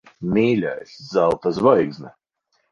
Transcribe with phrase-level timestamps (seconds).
[0.37, 0.95] Mīļais!
[1.11, 2.15] Zelta zvaigzne.